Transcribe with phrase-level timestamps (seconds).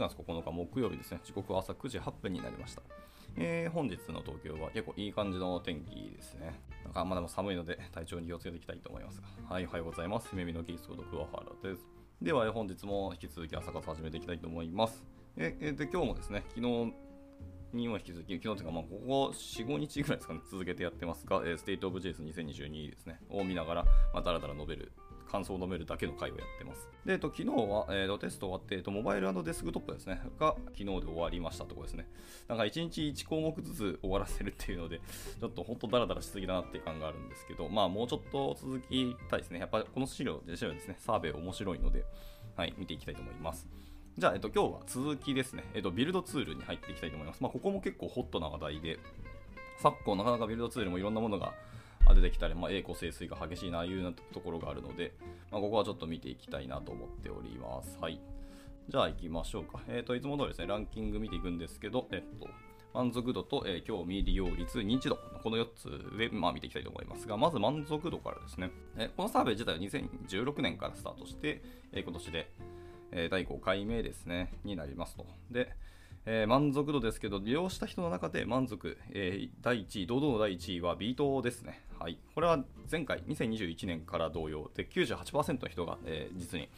[0.00, 1.20] 月9日木曜日ですね。
[1.22, 2.82] 時刻は朝9時8分になりました。
[3.36, 6.60] えー、本日の東京は結構いい感じの天気ですね。
[6.84, 9.28] なんかまだも寒いので体調に気をつけていきたいと思いますが。
[9.48, 10.34] はい、おはようございます。
[10.34, 11.86] 耳のキースこと桑原です。
[12.22, 15.04] では、本日も引き続き朝活始めていきたいと思います。
[15.36, 16.92] えー、で、今日もですね、昨日
[17.72, 24.92] にも引き続き、昨日というか、まあ、ここ4、5日ぐらいですかね、続けてやってますが、えー、State of JS2022 ですね、を見ながら、まあ、だらだら述べる
[25.30, 26.88] 感想を述べるだけの回をやってます。
[27.04, 32.08] で、えっと、昨日は、えーと、テスト終わって、えっと、モバイルデスクトップですね、が昨日で終わりましたところですね。
[32.48, 35.00] なんか1日1項目ずつ終わらせるっていうので、
[35.40, 39.60] ちょっと本当ダラダラしすぎだなっていう感があるんですけど、まあもうちょっと続きたいですね。
[39.60, 42.04] やっぱこの資料、資料ですね、サーベイ面白いので、
[42.56, 43.68] はい、見ていきたいと思います。
[44.18, 47.42] じゃあ、えっと、今日は続きですね、えっと、ビルドツールに入っていきたいと思います。
[47.42, 48.98] まあ、ここも結構ホットな話題で、
[49.78, 51.54] 昨今なかなかビルドツールもいろんなものが
[52.14, 55.12] 出てきたり、まあ、栄光清水が激しいな、いうようなところがあるので、
[55.50, 57.98] まあ、ここはちょっと見ていきたいなと思っております。
[58.00, 58.20] はい。
[58.88, 59.80] じゃあ行きましょうか。
[59.88, 62.48] えっ、ー、と、いつも通りですね、ランキング見ていくんですけど、えっと、
[62.92, 68.70] 満足度と、えー、興味、利用率、認知度、この4つで、まあ、見ていきたいと思いますが、まず満足度からですね。
[68.96, 71.62] え、このサーベイ自体は2016年からスタートして、
[71.92, 72.50] えー、今年で、
[73.12, 75.26] え第5回目ですね、になりますと。
[75.50, 75.72] で、
[76.26, 81.82] えー、満足度ですけど、利用した人の中で満足、えー、第1位、堂々の第1位はビートですね。
[81.98, 82.18] はい。
[82.34, 86.68] これは前回、2021年から同様で98%の人が、えー、実に、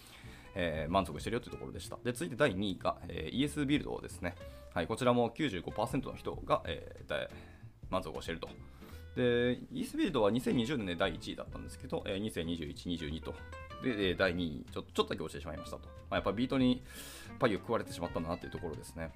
[0.54, 1.98] えー、満足しているよというところでした。
[2.04, 4.36] で、続いて第2位が、えー、ES ビルドですね。
[4.74, 4.86] はい。
[4.86, 7.28] こちらも95%の人が、えー、
[7.90, 8.48] 満足をしていると。
[9.16, 13.34] で、ES ビルドは2020年で第1位だったんですけど、えー、2021、22と。
[13.82, 15.86] で、第2位、ちょちょっとだけ落ちてしまいましたと。
[15.86, 16.82] まあ、やっぱビートに
[17.38, 19.12] パイを食われてしまったんだなというところですね。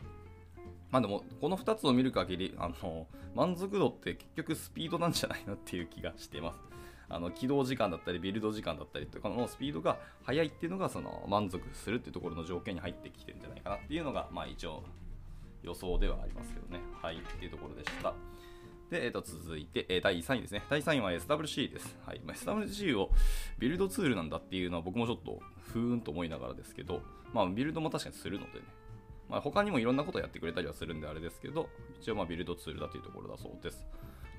[0.90, 6.60] まあでも、この2つを見る限り、あの、満足度って結局スピードなんじゃないのっていう気がしてます。
[7.08, 14.82] あの、起動時間だったり、ビルド時間だったりとかのスピードが速いっていうのが、その、満足するっていうところの条件に入ってきてるんじゃないかなっていうのが、まあ一応、
[15.62, 16.80] 予想ではありますけどね。
[17.02, 18.14] はい、っていうところでした。
[18.90, 20.62] で、えー、と続いて、えー、第3位ですね。
[20.70, 21.96] 第3位は SWC です。
[22.06, 22.20] はい。
[22.24, 23.10] まあ、SWC を
[23.58, 25.40] ビルドツールなんだっていうのは僕もちょっと
[25.72, 27.02] ふーんと思いながらですけど、
[27.32, 28.64] まあ、ビルドも確かにするのでね、
[29.28, 31.68] まあ、他にもいろんなことやってくれたりはするんであれですけど、
[32.00, 33.84] 一応まあビルドツールだというところだそうです。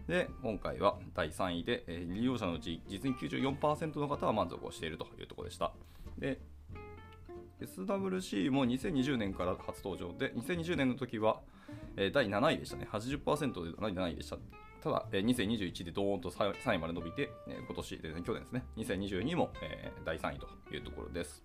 [0.08, 5.74] で、今回は第3位で、えー、利用者のうち実に94%の方は満足をしているというところでした。
[6.18, 6.40] で、
[7.60, 11.42] SWC も2020年から初登場で、2020年の時は、
[11.96, 12.88] えー、第7位でしたね。
[12.92, 14.38] 80%で第7位でした。
[14.82, 21.44] ただ、えー、2021でドーンと3位まで伸びて、えー、今年で、ね、去年ですね、2022も、えー、第3位というところです。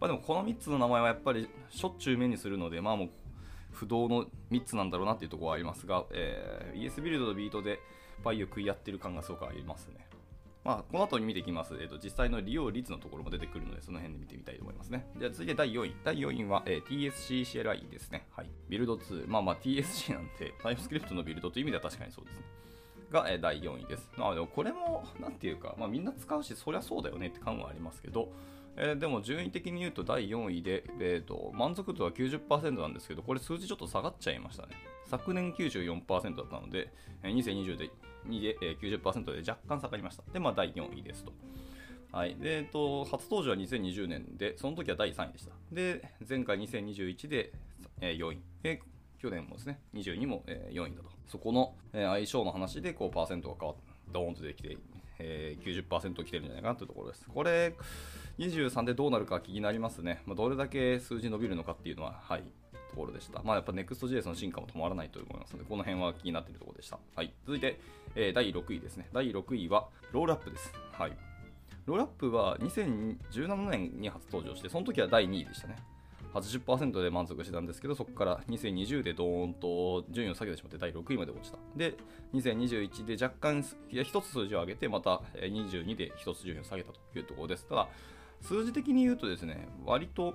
[0.00, 3.10] まあ、でもこの3つの名前はやっぱりしょっちゅう目にするので、まあもう
[3.72, 7.80] 不動の3つなんだろうなっていうところはありますが、えー、ES ビルドとビートで
[8.22, 10.07] パイを食い合ってる感がすごくありますね。
[10.68, 15.06] まあ、この後に見ていきます、えーと、実際の利用率のところも出てくるので、その辺で見てみたいと思いますね。
[15.18, 15.96] じゃあ続いて第4位。
[16.04, 18.26] 第4位は、えー、TSCCLI ですね。
[18.32, 18.50] はい。
[18.68, 19.26] ビルド2。
[19.30, 22.42] まあまあ TSC なんて、タイプスクリプトのビルドという意味では確かにそうですね。
[23.10, 24.10] が、えー、第4位です。
[24.18, 28.30] まあでもこれも、なんていうか、まあみんな使うし、そりゃそうだよねって感はありますけど、
[28.76, 34.74] えー、でも順位的に言うと第4位で、えーと、満足度は90%なんですけど、これ数字ちょっと下がっちゃいましたね。
[35.06, 36.92] 昨年94%だったので、
[37.22, 37.90] 2020で
[38.26, 40.22] 2で、え、90%で若干下がりました。
[40.32, 41.32] で、まあ第4位ですと。
[42.12, 42.36] はい。
[42.36, 45.52] で、えっと、初登場は2020年で、その時は第3位でした。
[45.72, 47.52] で、前回2021で、
[48.00, 48.38] えー、4位。
[48.62, 48.82] で、
[49.18, 51.10] 去年もですね、22も、えー、4位だと。
[51.26, 54.78] そこの、えー、相性の話で、こう、パーセントが変わって、ドーンと出てきて、
[55.18, 57.26] えー、90%来てるんじゃないかなというところです。
[57.28, 57.74] これ、
[58.38, 60.22] 23でどうなるか気になりますね。
[60.24, 62.44] まあ、どれだけ数字伸びるのかっていうのは、はい、
[62.90, 63.42] ところでした。
[63.42, 66.98] まあ、やっぱ Next.js の進化も止まらないと思いますので、この辺は気になっているところでした。
[67.14, 67.80] はい、続いて、
[68.14, 69.08] えー、第6位ですね。
[69.12, 70.72] 第6位は、ロールアップです。
[70.92, 71.12] はい。
[71.86, 75.76] ロールアップは2017年に初登場して、その時は第2位でしたね。
[76.34, 81.58] 80%で満足してたんですけど、そこから2020でドーンと順位を下げてしまって第6位まで落ちた。
[81.76, 81.96] で、
[82.34, 87.66] 2021で若干1つ数字を上げて、また22で1つ順位を下げたというところです。
[87.66, 87.88] ただ、
[88.42, 90.34] 数字的に言うとですね、割と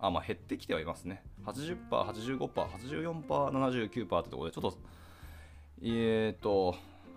[0.00, 1.22] あ、まあ、減ってきてはいますね。
[1.44, 4.78] 80%、85%、84%、79%ってところで、ちょっと、
[5.82, 6.74] えーと、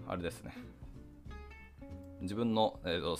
[0.07, 0.53] あれですね。
[2.21, 3.17] 自分の、えーと、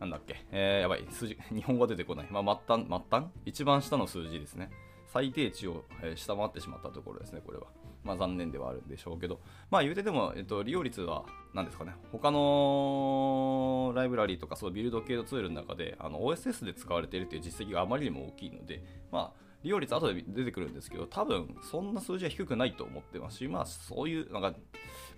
[0.00, 2.28] なんだっけ、えー、やばい、数字、 日本語出てこない。
[2.30, 3.26] まあ、末端、末端？
[3.44, 4.70] 一番下の数字ですね。
[5.06, 7.66] 最低値を、え下回ってしまったところですね、これは。
[8.04, 11.24] まあ、残念ではあるんでしょうけど、まあ、言うてでも、えっと、利用率は、
[11.54, 24.58] 何ですかね、他のライブラリーとか、そうビルド系のツールの中で、あの OSS で使われているという実績があまりにも大きいので、まあ、利用率後で出てくるんですけど、多分そんな数字は低くないと思ってますし、まあそういう、なんか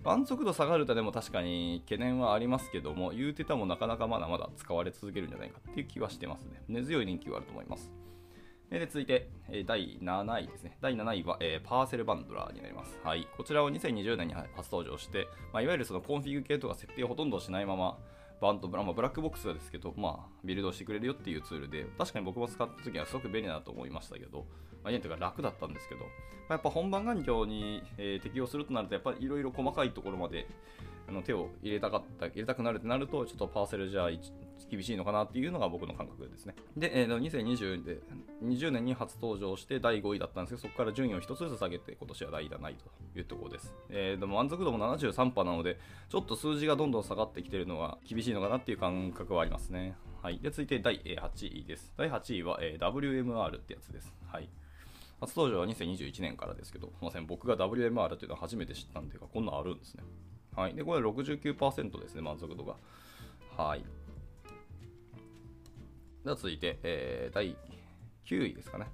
[0.03, 6.61] 満足度下がるとでも確かに懸念はありますけども、言うてもなかなかまだまだ使われ続けるんじゃないかっていう気はしてますね。
[6.67, 7.91] 根強い人気はあると思います。
[8.79, 10.77] で続いて、え第7位ですね。
[10.81, 12.99] 第7位は、えー、パーセルバンドラーになります。
[13.03, 13.27] はい。
[13.37, 17.97] こちらを2020年に初登場して、まあ、いわゆるそのコンフィグ系とか設定をほとんどしないまま、
[18.41, 24.39] バンド、まあ、ブラックボックスですけど、まあ、ビルドしてくれるよっていうツールで、確かに僕も使った時はすごく便利だと思いましたけど、
[24.83, 26.07] まあ、いやというか楽だったんですけど、ま
[26.49, 30.47] あ、やっぱ本番環境に、えー、適用するとなると、やっぱりいろいろ細かいところまで
[31.07, 34.09] あの手を入れたかった入れたくなるってなるとちょっとパーセルじゃ
[34.69, 37.99] 厳しいのかなっていうのが僕の感覚ですねで、えー、2020で
[38.43, 45.79] 20年に初登場して第5位だったんですけどそこから順位を1つずつ下げて今年は第7位というところです、えー、でも満足度も73%なので
[46.09, 54.49] ちょっと数字がどんどん下がってきてるのは厳しいのかなっていう感覚はありますねはいで続いて第8位です第8位は、えー、WMR ってやつですはい
[55.23, 60.03] 初登場は2021年からですけど、すみません、僕が WMR というのは初めて知ったんでこんなんあるんですね。
[60.55, 60.75] はい。
[60.75, 62.75] で、これ69%ですね、満足度が。
[63.57, 63.85] はい。
[66.23, 67.57] では続いて、えー、第
[68.25, 68.87] 9位ですかね。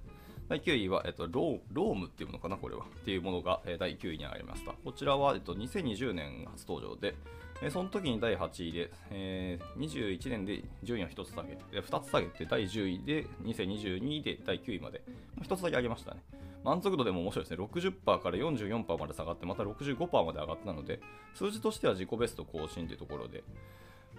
[0.48, 2.84] 第9位は、えっと、ローロームっていうのかな、これは。
[2.84, 4.72] っていうものが、えー、第9位に上がりました。
[4.72, 7.14] こちらは、えっと、2020年初登場で、
[7.62, 15.00] えー、その時に第8位で、えー、21年で順位を1つ下げて、2つ下げて第10位で、2022で第9位まで、
[15.40, 16.22] 1つだけ上げましたね。
[16.64, 17.64] 満足度でも面白いですね。
[17.64, 21.00] 60%から44%まで下がって、また65%まで上がったので、
[21.34, 23.44] 数字としては自己ベスト更新というところで、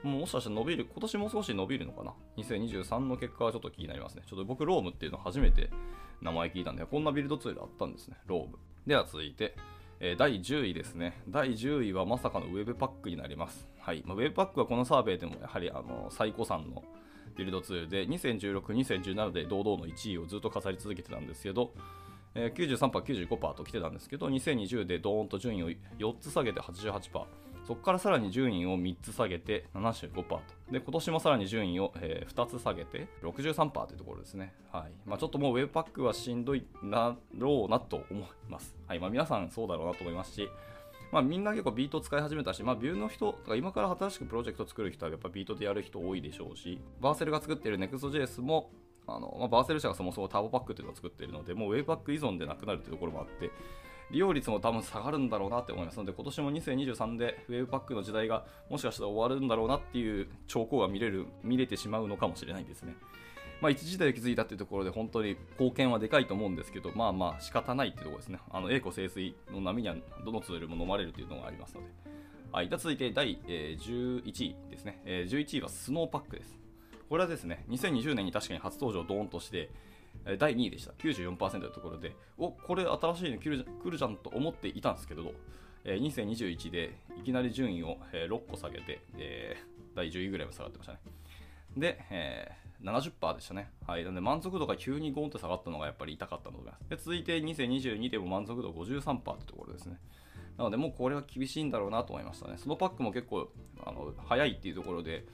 [0.03, 4.23] もしかしたら伸びる、今年も少し伸びるのかな ?2023 の結果はちょっと気になりますね。
[4.27, 5.69] ちょっと僕、ロームっていうの初めて
[6.21, 8.57] 名前聞いたんで、こんなビルドツールあったんですね、ローム。
[8.87, 9.55] では続いて、
[9.99, 11.21] えー、第10位ですね。
[11.29, 13.67] 第10位はまさかのウェブパックになります。
[13.79, 14.03] はい。
[14.05, 16.83] まあ、ウェブパックはこのサーベイでもやはりあの最古参の
[17.37, 21.73] ビルドツールで、2016、2017で堂々の1位をずっと飾り続けてたんですけど、
[22.33, 27.25] えー、93%、95%と来てたんですけど、2020でドーンと順位を4つ下げて88%。
[27.71, 30.41] そこからさらに順位を3つ下げて75%と。
[30.69, 34.53] で、今年もさらに順位を、えー、2つ下げて63%というところですね。
[34.73, 34.91] はい。
[35.05, 38.75] まあ、ちょっともう Webpack はしんどいなろうなと思います。
[38.89, 38.99] はい。
[38.99, 40.49] まあ、皆さんそうだろうなと思いますし、
[41.13, 48.69] まあ、みんな結構ビート使い始めたし、まあ、ビューの人、か今から新しくプロジェクト作る人はやっぱビートでやる人多いでしょうし、バーセルが作っている Next.js も
[49.07, 53.49] あのまあ、バーセル社がそもそもターボパックっていうのを作っているので、もうウェイパック依存でなくなるっていうところもあって、
[54.11, 62.95] 利用率も多分下がるんだろうなって思いますので、今年も2023でウェブパックの時代がもしかしたら終わるんだろうなっていう兆候が見れる、見れてしまうのかもしれないですね。
[63.61, 68.39] まあ、一時代を築いたっていうところで本当に貢献はでかいと思うんですけど、まあまあ仕方ないっていうところですね。
[68.49, 71.87] あの、栄枯盛衰の波にはどのツールも飲まれるというのがありますので。
[72.51, 72.69] はい。
[72.69, 76.59] では続いて第、11位ですね、11位はスノーパックです。
[77.07, 79.69] これはですね、2020年に確かに初登場ドーンとして、
[80.37, 80.91] 第2位でした。
[80.93, 85.33] 94%のところで、お、これ新しいの来る来るじゃんと思っていたんですけど、
[85.83, 89.01] 2021でいきなり順位を6個下げて、
[89.95, 90.99] 第10位ぐらいまで下がってましたね。
[91.75, 93.71] で、えー、70%でしたね。
[93.87, 94.03] はい。
[94.03, 96.89] なので満足度が急にゴンと下がったのがやっぱり痛かったと思います。
[96.89, 99.97] で続いて2022でも満足度53%ってところですね。
[100.57, 102.55] なのでもうこれは厳しいんだろうなと思いましたね。
[102.57, 103.49] そのパックも結構
[103.83, 105.25] あの早いっていうところで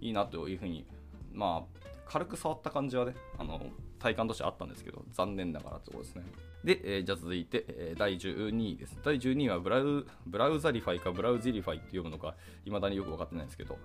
[0.00, 0.86] いいなというふうに
[1.34, 3.60] まあ、軽く触った感じはね、あの
[3.98, 6.22] 体感としてあったんですけど、残念ながらってことですね。
[6.62, 8.96] で、えー、じゃあ続いて、えー、第12位です。
[9.02, 13.78] 第12位はブラウブラウザリファイかブラウジリファイって読むのか、未だによく分かってないんですけど、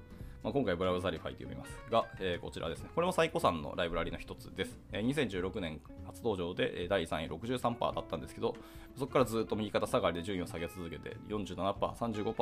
[0.44, 2.90] まあ、今回ブラウザリファイと読みますが、えー、こちらですね。
[2.94, 4.78] これも最古参のライブラリの一つです。
[4.92, 8.56] えー、2016年初登場で、え第3位63%だったんですけど、
[8.96, 12.34] そこからずっと右肩下がりで順位を下げ続けて、47%、35%、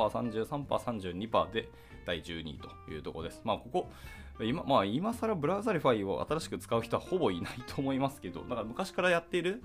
[0.44, 1.70] 33%、32%で
[2.04, 3.40] 第12位というところです。
[3.42, 3.90] まあ、ここ、
[4.40, 9.62] 今、まあ、今更 Browserify を新しく使う人はほぼいないと思いますけど、だから昔からやっている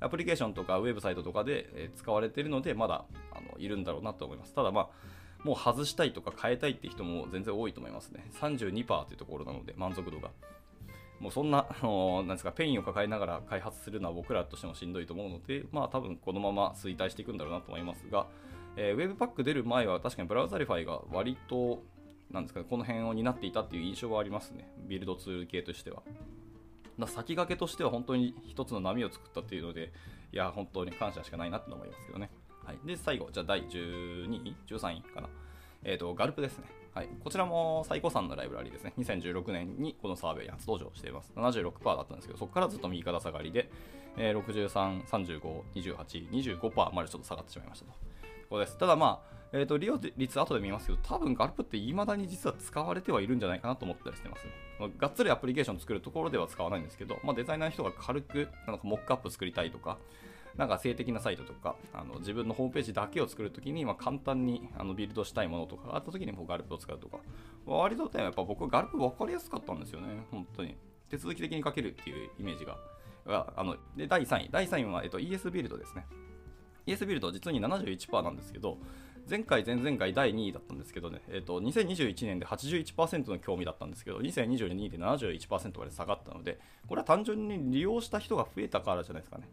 [0.00, 4.54] アプリケーションとかウェブサイトとかで使われているので、まだあのいるんだろうなと思います。
[4.54, 4.88] ただまあ、
[5.44, 8.28] もう外したいとか変えたいって人も全然多いと思いますね。
[8.40, 10.30] 32%というところなので、満足度が。
[11.20, 18.26] もうそんな、あのなんですか、ペインを抱えながら開発するのは僕らとしてもしんどいと思うので、まあ多分このまま衰退していくんだろうなと思いますが、
[18.76, 21.82] えー、Webpack 出る前は確かに Browserify が割と、
[22.32, 24.68] なんですかね、この辺を担っていたっていう印象はありますね。
[24.88, 26.02] ビルドツール系としては。
[26.98, 29.92] だ先駆けとしては本当に一つの波を作ったっていうので、
[30.32, 32.30] いや、本当に感謝しかないなって思いますけどね。
[32.64, 35.28] はい、で、最後、じゃあ第12位 ?13 位かな。
[35.84, 36.64] えっ、ー、と、 gulp ですね。
[36.94, 38.92] はい、こちらも最古参のライブラリーですね。
[38.98, 41.32] 2016年にこのサーベイ初登場しています。
[41.36, 43.70] 76%だったんですけど、そこからずっと右肩下がりで、
[44.16, 47.92] えー、63、35、28、25%までちょっと下がってしまいましたと。
[48.52, 48.76] こです。
[48.76, 54.92] ただまあ、えーと、利用率後で見ますけど、多分ガルプって未だに実は使われてはいるんじゃないかなと思ったりしてますね。
[54.98, 59.98] がっつりアプリケーション作るところでは使わないんですけど、まあ、デザイナーの人が軽くなんかモックアップ作りたいとか、
[60.56, 67.18] なんか性的なサイトとか、あの自分のホームページだけを作るときに、まあ、簡単にあのビルドしたいものとかがあったときにもガルプを使うとか、
[67.66, 70.76] 割とやっぱ僕はガルプ分かりやすかったんですよね、本当に。
[71.08, 72.76] 手続き的に書けるっていうイメージが
[73.26, 76.06] があので第3位、第3位は、えっと、ES ビルドですね。
[76.86, 78.78] ES ビルド実に71%なんですけど、
[79.28, 86.58] 前回、前々回第2位だったんですけどね、えーと、2021年で81%の興味だったんですけど、2022年で71%まで下がったので、
[86.88, 89.48] これは単純に利用した人が増えたからじゃないですかね。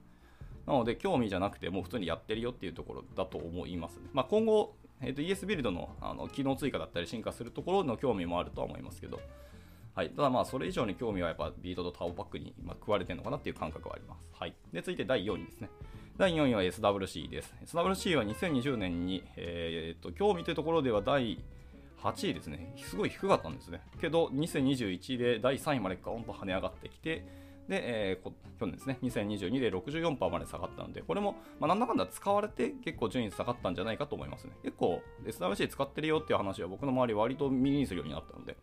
[0.66, 4.10] なので、興味じゃなくて、もう普通にやってるよっていうところだと思いますね。
[4.14, 9.22] まあ、今後、えーと、ES ビルドのあの機能追加だったり進化するところの興味もあるとは思いますけど、
[9.96, 14.26] はい、ただまあそれ以上に興味はやっぱビートとタオパックに食われてるのかなっていう感覚はあります。
[14.34, 15.70] はい、で続いて第4位ですね。
[16.20, 17.56] 第4位は SWC です。
[17.66, 21.40] SWC は2020年に、えー、っと興味というところでは第
[22.04, 22.74] 8位ですね。
[22.76, 23.80] すごい低かったんですね。
[24.02, 27.26] けど、2021で第3位までガーンと跳ね上がってきて、
[27.70, 34.52] で、えー、去年ですね、2022で64%まで下がったので、これも、まあ、なんだかんだ使われて結構順位下がったんじゃないかと思いますね。
[34.62, 38.58] 結構、SWC 使ってるよっていう話は僕の周り割と耳にするようになったので、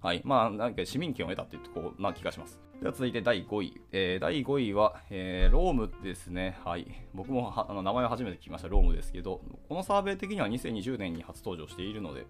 [0.00, 0.22] はい。
[0.24, 2.60] まあ、なんか市民権を得たっていうとこな気がします。
[2.80, 3.80] では続いて第5位。
[3.90, 6.58] えー、第5位は、えー、ロームですね。
[6.64, 6.86] はい。
[7.14, 12.26] 僕もあの名前を初めて聞きました、ロームですけど、このサーベイ的には2020年に初登場しているので、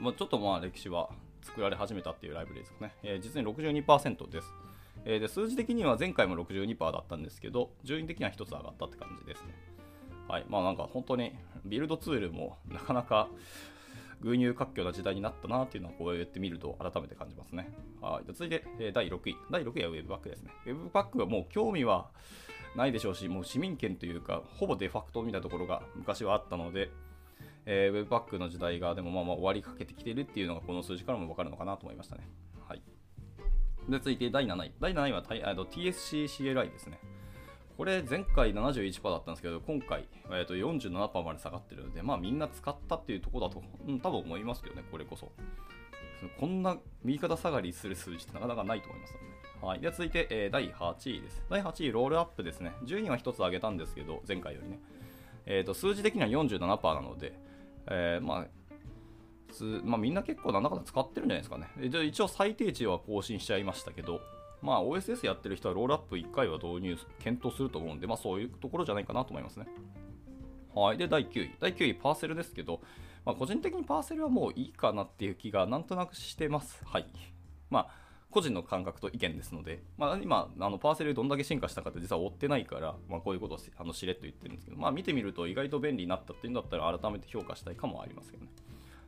[0.00, 1.10] まあ、ちょっとまあ歴史は
[1.42, 2.94] 作られ始めたっていうライブですかね。
[3.02, 4.48] えー、実に62%です。
[5.04, 9.54] えー、で数字的には前回も62%だったんですけど、順位的には1つ上がったって感じですね。
[10.28, 10.46] はい。
[10.48, 11.34] まあなんか本当に
[11.66, 13.28] ビルドツールもなかなか
[14.22, 17.70] 群雄割拠な時代になったなっていうのはこうやってみると改めて感じますね。
[18.00, 18.24] はい。
[18.26, 19.36] 続いて、え、第6位。
[19.50, 20.52] 第6位は Webpack ですね。
[20.66, 22.10] Webpack はもう興味は
[22.76, 26.90] ないでしょうし、もう市民権というか、ほぼデファクトみたいなところが昔はあったので、
[27.66, 32.28] えー、Webpack の時代がでもまあまあ終わりかけてきてるっていうのがこの数字からも分かるのかなと思いましたね。
[32.68, 32.82] はい。
[33.88, 34.72] で、続いて第7位。
[34.80, 37.00] 第7位は TSCCLI ですね。
[37.82, 45.32] これ前回71%だったんですけど、今回、えー、と47%まで下がってるので、まあみんな使ったっていうとこだと、うん、多分思いますけどね、これこそ。
[46.38, 49.32] こんな右肩下がりする数字ってなかなかないと思いますので、ね。
[49.66, 49.80] はい。
[49.80, 51.42] では続いて、えー、第8位です。
[51.50, 52.70] 第8位、ロールアップですね。
[52.84, 54.78] 順位は1つ上げたんですけど、前回よりね。
[55.46, 57.36] えっ、ー、と、数字的には47%なので、
[57.88, 58.46] えー、まあ、
[59.82, 62.06] まあ、みんな結構なんだかんだ使ってるんじゃないですかね。
[62.06, 64.20] 一応最低値は更新しちゃいましたけど、
[64.62, 69.66] まあ、OSS やってる人はロールアップ1回は導入、検討すると思うんで、まあ、そういうところじゃないかなと思いますね。
[70.74, 70.98] はい。
[70.98, 71.50] で、第9位。
[71.60, 72.80] 第9位、パーセルですけど、
[73.24, 76.82] まあ、個人的にパーセルはもういいかなっていう気がなんとなくしてます。
[76.84, 77.06] はい。
[77.70, 88.50] まあ、個人の感覚と意見ですので、まあ、今、あのパーセルどんだけ進化したかって実は追ってないから、まあ、こういうことをあのしれっと言ってるんですけど、まあ、見てみると意外と便利になったっていうんだったら改めて評価したいかもありますけどね。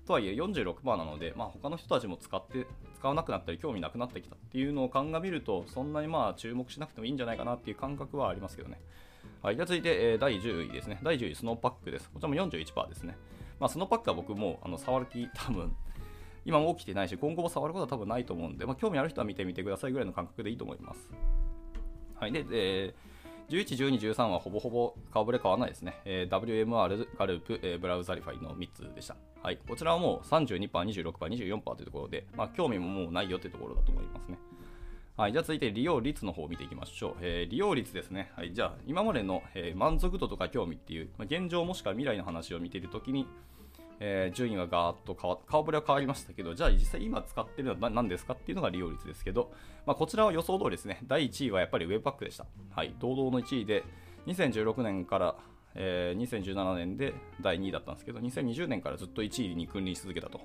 [0.07, 2.67] とはいえ46%なので、まあ、他の人たちも使って
[2.99, 8.81] 使わなくなったり興味なくなってきたっていうのを鑑みるとそんなにまあ注目しなくてもいいんじゃないかなっていう感覚はありますけどね。
[9.43, 10.99] はい、では続いて、えー、第10位ですね。
[11.03, 12.11] 第10位、 Snowpack です。
[12.11, 13.17] こちらも41%ですね。
[13.61, 15.75] まあ、 Snowpack は僕もあの触る気多分
[16.45, 21.11] 今も起きてないし、今後も触ることは多分ないと思うんで、まあ、興味ある人は見てみてくださいぐらいの感覚でいいと思います。
[22.15, 23.14] はい、で、えー
[23.49, 26.01] 11、12、13はほぼほぼ顔ぶれ変わらないですね。
[26.05, 29.17] えー、WMR、 gulp、えー、 Browserify の3つでした。
[29.43, 29.59] はい。
[29.69, 34.39] こちらはもう32%、26%、24%というところで、まあ、興味ももうないよというところだと思いますね。
[35.17, 35.33] はい。
[35.33, 37.17] じゃあ続いて利用率の方を見ていきましょう。
[37.21, 38.33] えー、利用率ですね。
[38.35, 38.53] はい。
[38.53, 43.27] じゃあ、今までの、えー、満足度とか興味っていう、まあ、現状もしくは未来の話を見ているときに、
[44.07, 49.51] えー、順位はガーッと変わ顔ぶれは変わりましたけど、じゃあ実際今使ってるのは何ですかっていうのが利用率ですけど、
[49.87, 51.01] まあ、こちらは予想通りですね。
[51.07, 52.45] 第1位はやっぱりウェブパックでした。
[52.71, 52.95] はい。
[52.99, 53.83] 堂々の1位で、
[54.27, 55.37] 2016年から、
[55.75, 60.43] えー、2017年で第2位だったんですけど、2020年からずっと1位に君臨し続けたと。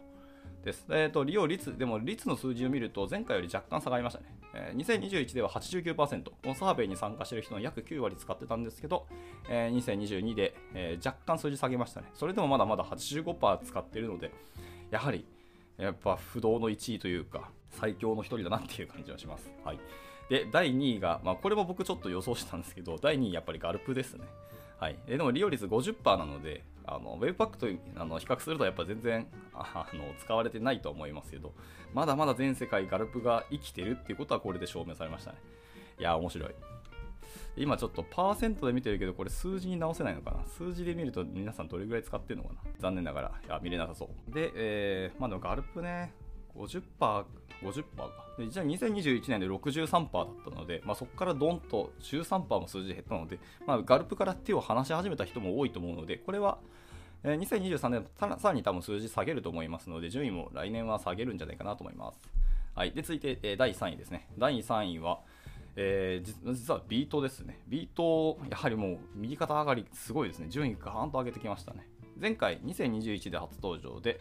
[0.63, 0.85] です。
[0.89, 4.25] えーと、利用率、でも率の数字を見ると前回より若干下がりましたね。
[4.53, 9.07] えー、2021では89%、このサーベイに参加している人の約9割使ってたんですけど、
[9.49, 12.07] えー、2022で、えー、若干数字下げましたね。
[12.13, 14.31] それでもまだまだ85%使っているので、
[14.91, 15.25] やはり、
[15.77, 19.51] やっぱ不動の1位というか、最強の1人だなっていう感じはします。
[19.63, 19.79] はい。
[20.29, 24.25] で、第2位が、まあ、これも僕ちょっと予想したんですけど、第2位やっぱりガルプですね。
[24.79, 24.97] はい。
[25.07, 27.67] えでも利用率50%なので、あの Webpack と
[28.01, 31.53] あの比較するとやっぱ全然 あの使われてないと思いますけど、
[31.93, 35.37] まだまだ全世界ガルプが生きてるっていうことはこれで証明されましたね。
[35.99, 36.55] いや、面白い。
[37.57, 40.45] 今ちょっとパーセントで見てるけど、これ数字に直せないのかな？
[40.45, 42.61] 数字で見ると皆さんどれぐらい使ってるのかな？
[42.79, 44.33] 残念ながら、いや見れなさそう。
[44.33, 46.13] で、えー、まあでもガルプね、
[46.59, 47.25] 50%、
[47.63, 48.29] 50%か。
[48.37, 56.59] で実は2021年で63%だったので、まあ、そこからドンと13%も数字減ったので、まあ、ガルプから手を離し始めた人も多いと思うので、これは、
[57.23, 62.19] えー、2023年さらに多分数字下げると思いますので、順位も来年は下げるんじゃないかなと思います。
[62.75, 62.91] はい。
[62.91, 64.27] で、続いて、第3位ですね。
[64.37, 65.19] 第3位は、
[65.75, 67.59] えー、実はビートですね。
[67.67, 70.47] ビート、やはりもう右肩上がりすごいですね。
[70.49, 71.87] 順位ガーンと上げてきましたね。
[72.19, 74.19] 前回2021で初登場で、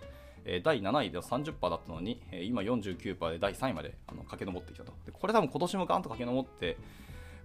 [0.50, 4.92] え第7位では30%だったのに、え今49%で第3位まであの駆け上ってきたと。
[5.04, 6.78] でこれ多分今年もガンと駆け上って、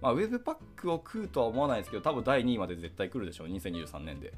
[0.02, 4.34] まあ、ウェブパックを食うとは思わないですけど、多分第2位まで絶対来るでしょう、2023年で。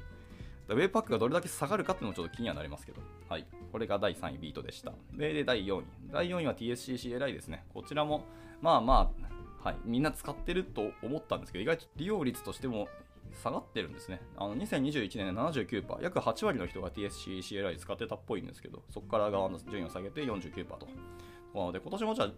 [0.68, 3.00] ウェブパックがどれだけ下がるかっていうのもちょっと気にはなりますけど。
[3.28, 3.46] はい。
[3.70, 4.92] これが第3位ビートでした。
[5.12, 5.84] で、で第4位。
[6.12, 7.64] 第4位は TSCCLI ですね。
[7.72, 8.24] こちらも、
[8.60, 9.12] まあま
[9.62, 9.76] あ、はい。
[9.84, 12.88] みんな使ってると思ったんですけど、意外と利用率としても
[13.32, 14.20] 下がってるんですね。
[14.36, 20.86] あの2021年で79%、約8割の人が TSCCLI 使ってたっぽいんですけど、そこから側の順位を下げて49%と。
[21.54, 22.32] なので、今年もじゃあ、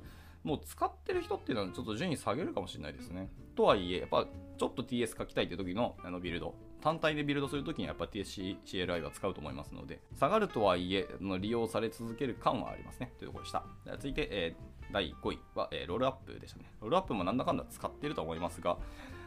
[0.45, 3.29] もう使ってる人っていうのはちょっと順位下げるかもしれないですね。
[3.57, 4.27] とはいえ、やっぱ
[4.57, 11.09] ちょっと TS 書きたいって時のあのビルド、単体でビルドするときにやっぱ TSCLI は使うと思いますので、下がるとはいえ、
[11.41, 13.13] 利用され続ける感はありますね。
[13.19, 13.65] というところでした。
[13.93, 16.73] 続いて、えー、第5位は、えー、ロールアップでしたね。
[16.81, 18.79] ロールアップもなんだかんだ使ってると思いますが、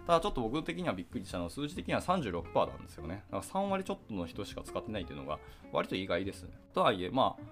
[0.08, 3.24] ただちょっと僕的にはびっくりしたのは数字的には36%なんですよね。
[3.32, 5.40] だから3割ちょっとの人しか使ってないというのが
[5.72, 6.50] 割と意外ですね。
[6.74, 7.44] とはいえ、まあ、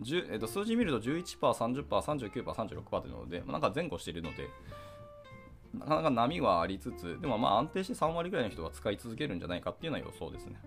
[0.00, 4.48] えー、と数字見ると11%、30%、39%、36%というので、なんか前後しているので、
[5.74, 10.60] なかなか波はありつつ、でもまあ安定して3割ぐらいの人が使い続けるんじゃないかっていうのは予想ですね。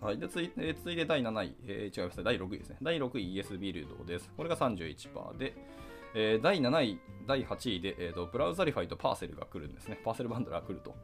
[0.00, 2.76] はい、で続いて続いて第7位、えー、違いますね第6位ですね。
[2.82, 4.30] 第6位 ES ビルドです。
[4.36, 5.54] これが31%で、
[6.14, 9.98] えー、第7位、第8位で、えーと、 Browserify と Parcel が来るんですね。
[10.04, 10.94] Parcel バンドラが来ると。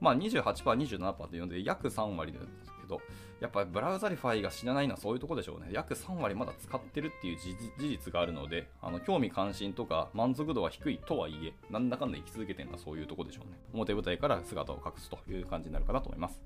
[0.00, 2.44] まあ28%、27%というので約3割です
[2.80, 3.00] けど、
[3.40, 5.68] やっぱり Browserify が死なないのはそういうとこでしょうね。
[5.70, 13.58] 約3割まだ使ってるっていう事実があるので、あの興味関心とか満足度は低いとはいえ、なんだかんだ生き続けてるのはそういうとこでしょうね。
[13.72, 16.42] 表舞台から姿を隠すという感じになるかなと思います。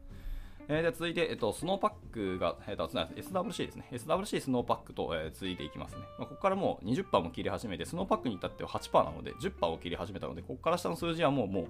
[0.68, 3.86] えー、で続いて、えっと、 Snowpack が、えっと、SWC ですね。
[3.92, 6.02] SWC Snowpack と、えー、続いていきますね。
[6.18, 11.66] まあ、ここからもう20%も切り始めて、 Snowpack に至っては8%なので、10%を切り始めたので、ここから下の数字はもう、もう、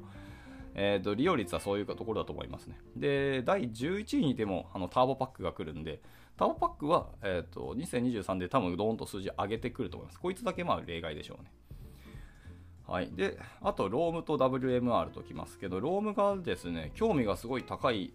[0.74, 2.78] えーと、利用率はそういうところだと思いますね。
[2.96, 6.00] で、第11位にでもあのターボパックが来るんで、
[6.36, 10.20] ターボパックは、えーと、2023で多分ドーンと数字上げてくると思います。
[10.20, 11.50] こいつだけまあ例外でしょうね。
[12.86, 13.10] はい。
[13.10, 18.12] で、あと、ロームと WMR ときますけど、ロームがですね、興味がすごい高い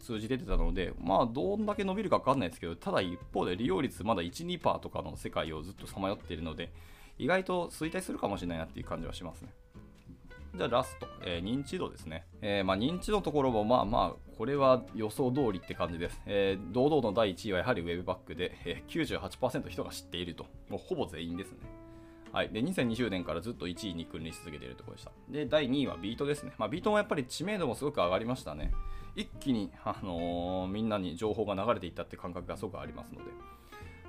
[0.00, 6.72] 数字出てたので、まあ、どんだけ伸びるか分かんないですけど、ただ一方で利用率まだ1、2%とかの世界をずっとさまよっているので、
[7.18, 9.50] 意外と衰退するかもしれないなっていう感じはしますね。
[10.56, 12.26] じゃあラスト、えー、認知度ですね。
[12.40, 16.20] えー、まあ、認知度のところもまあまあ、これは予想通りって感じです。
[16.26, 20.46] えー、堂々の第1位はやはり Web バックで、え、98%人が知っていると。
[20.68, 21.58] もうほぼ全員ですね。
[22.32, 22.48] はい。
[22.48, 25.12] で、2020年からずっと1位に君臨し続けているところでした。
[25.28, 26.52] で、第2位はビートですね。
[26.58, 28.72] まあ、ビートもやっぱり知名度もすごく上がりましたね。
[29.16, 33.30] 一気に、あのー、みんなに情報が流れていったって感覚がすごくありますので。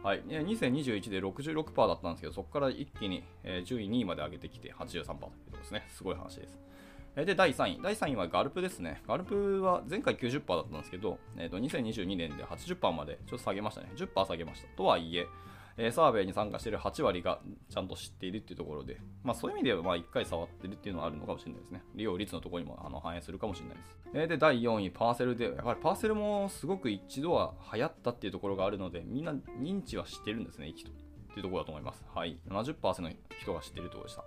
[0.04, 5.86] はい、2021で66%だったんですけど、そこから一気に、え順位2位まで上げてきて83%というころですね。
[5.90, 6.60] すごい話です。
[7.16, 7.82] で、第3位。
[7.82, 9.02] 第3位はガルプですね。
[9.08, 13.92] ガルプは前回90%だったんですけど、えー、と2022年で80%までちょっと下げましたね。
[13.96, 14.68] 10%下げました。
[14.70, 15.28] とはいえ、
[15.77, 21.84] え、サーベイに参加している8割がちゃんと知っているっていうところで、まあ、そういう意味ではまあ1回触ってるっていうのはあるのかもしれないですね。
[21.95, 23.95] 利用率のところにもあの反映するかもしれないです。
[24.13, 30.91] え、で、第4位、パーセルで、やはりパーセルもすごく一度は流行ったっていうところがあるので、みんな認知は知ってるんですね、生きと。
[31.31, 32.05] っていうところだと思います。
[32.13, 32.38] はい。
[32.47, 34.25] 70%の人が知ってるところでした。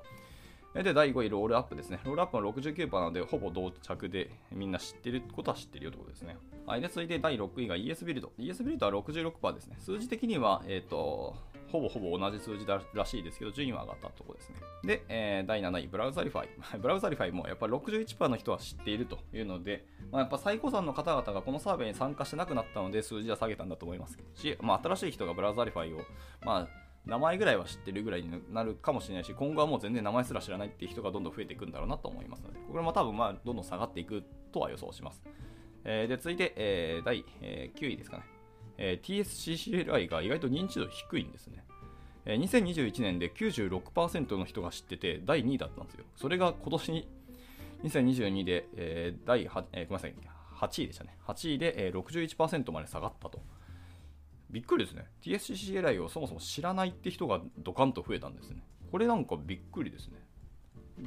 [0.83, 2.01] で、第5位、 Rollup ですね。
[2.05, 6.37] Rollup は69%なので、ほぼ同着で、みんな知ってることは知ってるよということですね。
[6.67, 6.81] はい。
[6.81, 8.33] で、続いて第6位が ES ビルド。
[8.39, 9.77] ES ビルドは66%ですね。
[9.79, 11.37] 数字的には、えっ、ー、と、
[11.75, 14.57] ほぼほぼ同じ数字だらしいですけど、順位は上がったところですね。
[14.85, 25.99] で、えー、第7位、 Browserify。Browserify もやっぱ61%の人は知っているというので、まあ、やっぱ最古参の方々がこのサーベイに参加してなくなったので、数字は下げたんだと思いますし、まあ、新しい人が Browserify を、
[26.45, 26.69] まあ、
[27.07, 35.23] 名前ぐらいは知ってるぐらいになるかもしれないし、今後はもう全然名前すら知らないっていう人がどんどん増えていくんだろうなと思いますので、これも多分まあどんどん下がっていくとは予想します。
[35.85, 38.25] えー、で、続いて、えー、第、えー、9位ですかね。
[38.79, 41.65] えー、TSCCLI が意外と認知度低いんですね。
[42.27, 46.05] え2021年で96%の人が知ってて第2位だったんですよ。
[46.17, 47.09] それが今年に
[47.85, 50.15] 2022で、えー、第 8,、えー、ごめんなさい
[50.57, 51.17] 8位でしたね。
[51.27, 53.43] 8位で、えー、61%まで下がったと。
[54.55, 55.05] びっくりですね。
[55.23, 58.63] TSCCLI をそもそも知らないって人がドカンと増えたんですね。
[58.93, 60.15] これなんかびっくりですね。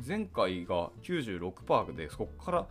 [0.06, 2.68] 前回が96%で、そこから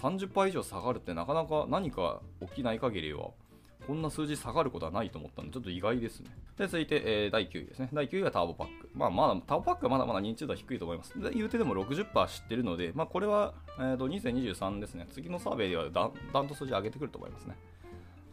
[0.00, 3.30] 30%以上下がるってなかなか何か起きない限りは
[3.88, 6.30] こんな数字下がることはないと思ったんで、ちょっと意外ですね。
[6.56, 7.88] で、続いて、えー、第9位ですね。
[7.92, 8.88] 第9位はターボパック。
[8.94, 11.20] まあ、まだ、ターボパックはまだまだ認知度は低いと思います。
[11.20, 15.08] で言うてでも60%知ってるので、まあ、これは、えーと、2023ですね。
[15.10, 17.56] 次のサーベイではだだんと数字上げてくると思いますね。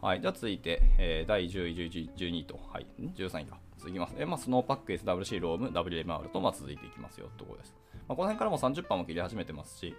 [0.01, 0.21] はい。
[0.21, 2.87] じゃあ続いて、えー、第10位、11位、12位と、はい。
[2.99, 3.57] 13位か。
[3.77, 4.15] 続きます。
[4.17, 7.75] え、まあ、スノーパック、SWC、ローム、WMR と、まあ、続いていきますよ、ところです。
[8.07, 9.93] まあ、この辺からも30%も切り始めてますし、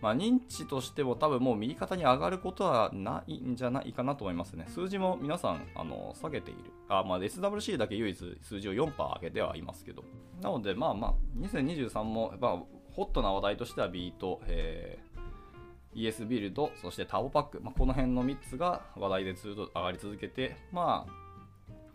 [0.00, 4.66] まあ、認知としても多分もう右肩に上がることはないんじゃないかなと思いますね。
[4.68, 6.70] 数字も皆さんあの下げている。
[6.88, 10.04] あまあ、SWC だけ唯一数字を4%上げてはいますけど。
[10.42, 15.03] なので、まあまあ、2023もやっぱホットな話題としてはビート、えー、
[15.94, 21.12] ES ビルド、そしてターボパック、まあ、この辺の3つが話題でずっと上がり続けて、まあ、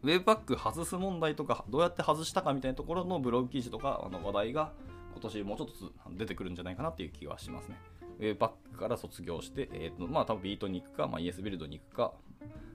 [0.01, 4.71] ウェブパック外す問題とか、どうやって外したかみたいなところのブログ記事とかあの話題が
[5.13, 7.77] 今年もうちょっと出てくるんじゃないかなっていう気がしますね。
[8.19, 12.13] ウェブパックから卒業して、えーとまあ、多分ビートに行くか、まあ、ES ビルドに行くか、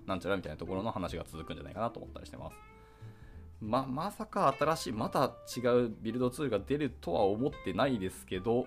[0.06, 2.56] なんちゃらみたいなところの話が続くんじゃないかなと思ったりしてます。
[3.60, 8.66] ま、まさか新しい、また違うビルドツールが出るとは思ってないですけど、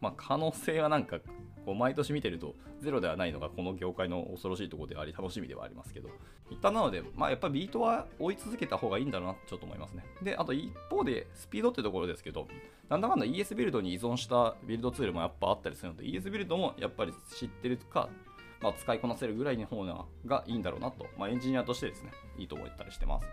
[0.00, 1.18] まあ、可能性はなんか、
[1.64, 6.08] こう毎年見てるとゼロではないのがこの業界の恐ろしいところであり楽しみではありますけど。
[6.50, 10.04] 一旦なので、まあ、やっぱりビートは追い続けた方がいいんだろうなちょっと思いますね。
[10.20, 12.48] であと一方でスピードってところですけど
[12.88, 18.08] なんだかんだ ES ビルドに依存したビルドツールもやっぱあったりするので ES ビルドもやっぱり知ってるか
[18.60, 19.84] まあ、使いこなせるぐらいの方
[20.26, 23.26] がいいんだろうなと、まあ、エンジニアとしてですね、いいと思ったりしてます。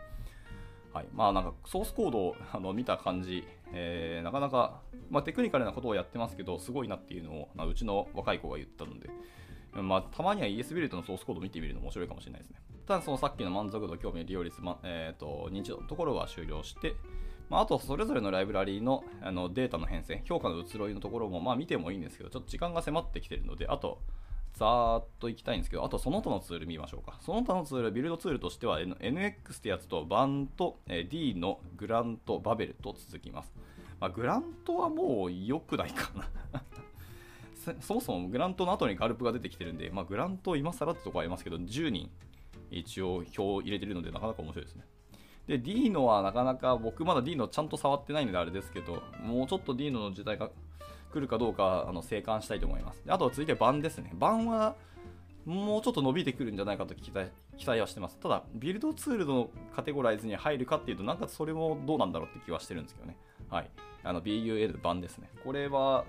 [0.98, 1.08] はい。
[1.14, 4.82] まあなんかソースコードを あの見た感じ、えー、なかなか、
[5.12, 9.10] まあ、テクニカルなことをやってますけど、すごいなっていうのを、まあ、うちの若い子が言ったので、
[9.74, 12.58] まあ、たまには ES ビルドのソースコードを見てみるの面白いかもしれないですね。
[12.88, 16.96] ただそのさっきの満足度、興味、利用率、まえーと、認知度のところは終了して、
[17.50, 24.00] まあ、あとそれぞれのライブラリーのあのデータの変遷、評価の移ろいのところもまあ見てもいいんですけど、ちょっと時間が迫ってきてるので、あと、
[24.58, 27.20] ざーっといきたいんですけど、あとその他のツール見ましょうか。
[27.22, 33.54] その他のツール、ビルドツールとしては NX ってやつとバンと D のグラント、バベルと続きます。
[34.00, 36.64] まあ、グラントはもう良くないかな
[37.82, 42.10] そもそもグラントの後にガルプが出てきてるんで、まあ、グラント今更ってとこありますけど、10人
[42.72, 44.86] 一応票を入れてるので、なかなか面白いですね。
[45.48, 50.50] で、D のはなかなか僕まだ D のちゃんと触ってないのであれですけど、もうちょっと D の時代が
[51.12, 53.04] 来るかどうかあの静観したいと思います。
[53.08, 54.12] あと続いて版ですね。
[54.14, 54.76] 版は
[55.46, 58.18] もうちょっと伸びてくるんじゃないかと期待期待はしてます。
[58.20, 63.18] ただ、ビルドツールのカテゴライズに入るかっていうと、なんかそれもどうなんだろうって気はしてるんですけどね。
[63.50, 63.70] はい。
[64.04, 65.30] あの BUL 版ですね。
[65.44, 66.06] これは、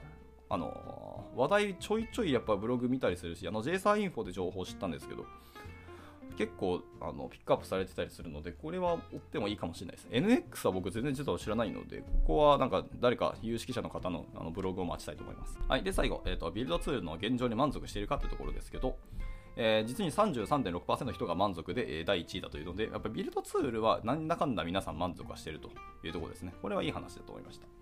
[0.50, 5.24] あの、話題ちょいちょいやっぱブログ見たりするし、あの JSA インフォで情報知ったんですけど、
[6.36, 10.08] 結構あのピックアップされてたりするので、これは追ってもいいかもしれないです。
[10.08, 15.58] NX は僕全然実は知らないので、ここはなんか誰か有識者の方のあのブログを待ちたいと思います。
[15.68, 15.82] はい。
[15.82, 18.96] で、最後、えーと、ビルドツールの現状に満足しているかというところですけど、
[19.56, 25.70] えー、実に33.6%の人が満足で、えー、第1位だというので、やっぱビルドツールはなんだかんだ皆さん満足はしていると
[26.04, 26.54] いうところですね。
[26.62, 27.77] これはいい話だと思いました。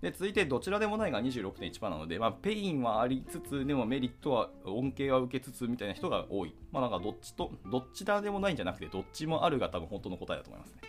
[0.00, 6.54] で続いて、どちらでもないが26.1%なので、まあ、ペインはありつつ、でもメリットは、恩恵は受けつつみたいな人が多い。
[6.70, 10.82] まあ、なんかどっちと、どっちらでもないんじゃなくて、どっちもあるが多分本当の答えだと思いますね。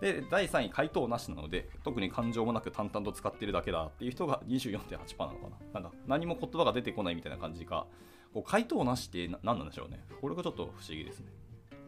[0.00, 5.80] で、第3位、回答なしなので、特に感情もなく淡々と使ってるだけだっていう人が24.8%なのかな。
[5.80, 7.86] なんか何も言葉が出てこないみたいな感じか、
[8.34, 10.04] こう回答なしって何なんでしょうね。
[10.20, 11.32] これがちょっと不思議ですね。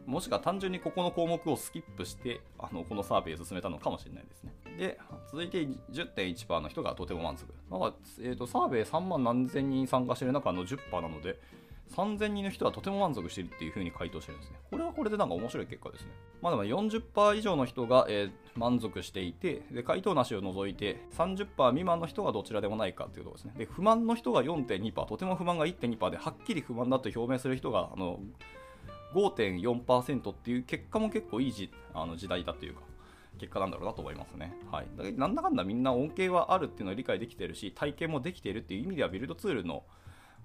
[0.09, 4.51] もしくは単純にここの項目をスキップしてあのこのサーベイを進めたのかもしれないですね。
[4.75, 7.45] で、続いて10.1%の人がとても満足。
[7.69, 11.39] なんか、えーと、サーベイ3万何千人参加している中の10%なので、
[11.95, 14.57] 3000人の人はとても満足しているっていう風に回答してるんですね。
[14.71, 16.07] これはこれでなんか面白い結果ですね。
[16.41, 23.53] まあでも40%以上の人が、えー、満足していて、で回答なしを除いて30%未満の人がどちらでもないかっていうところですね。
[23.59, 28.19] で、不満の人が4.2%、とても不満が1.2%で、はっきり不満だと表明する人が、あの、
[29.13, 32.81] 5.4%っていう結果も結構いいじあの時代だというか、
[33.39, 34.55] 結果なんだろうなと思いますね。
[34.71, 34.87] はい。
[34.97, 39.83] だからなんだかんだみんな恩恵はあるっていうのを理解できてるし、体験もできているっていう意味ではビルドツールの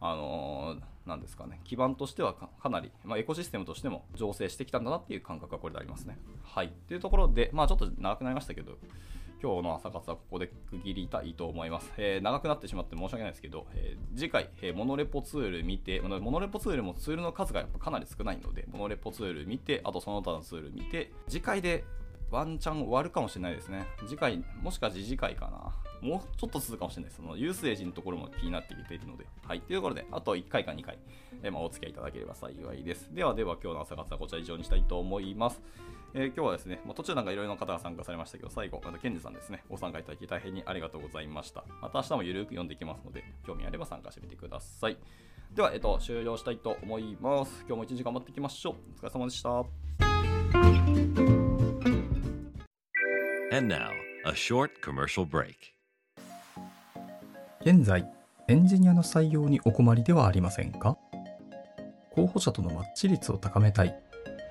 [0.00, 6.18] あのー、なんですかね、基盤としてはかなり、まあ、エコシステムとしても醸成してきたんだなっていう感覚がこれでありますね。
[6.42, 6.72] はい。
[6.88, 8.72] というところで、まあちょっと長くなりましたけど、
[9.44, 11.92] 今日の朝活はここで区切りたいと思います。
[11.98, 21.84] えー、長くなってしまって申し訳ないですけど、えー、次回、えー、モノレポツール見て、モノレポツールもツールの数がやっぱかなり少ないので、モノレポツール見て、あとその他のツール見て、次回で
[22.30, 23.86] ワンチャン終わるかもしれないですね。
[24.06, 26.08] 次回、もしか次次回かな。
[26.08, 27.16] もうちょっと続くかもしれないです。
[27.20, 29.26] そのユースエージのところも気になってきているので。
[29.46, 29.60] はい。
[29.60, 30.98] というところで、あと1回か2回、
[31.42, 33.14] えー、まあ、お付き合いいただければ幸いです。
[33.14, 35.60] ではでは、今日の朝活はこちら以上にしたいと思います。
[36.16, 41.64] えー、今日はですね、まあ、途中なんかいろいろな方が参加されましたけど、最後、またケンジさんですね、ご参加いただき大変にありがとうございました。
[41.82, 44.96] また明日もゆるく読んでいきますので、興味あれば参加してみてください。
[45.52, 47.64] では、えっと、終了したいと思います。
[47.66, 48.74] 今日も一日頑張っていきましょう。
[48.96, 49.64] お疲れ様でした。
[53.56, 53.90] And now,
[54.24, 55.56] a short commercial break.
[57.62, 58.08] 現在、
[58.46, 60.96] エンジニアの採用にお困りではありませんか？
[62.12, 64.03] 候補者とのマッチ率を高めたい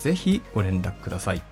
[0.00, 1.49] ぜひご連絡ください。